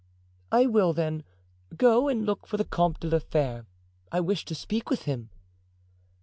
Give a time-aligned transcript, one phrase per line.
[0.51, 1.23] "I will, then.
[1.77, 3.67] Go and look for the Comte de la Fere;
[4.11, 5.29] I wish to speak with him."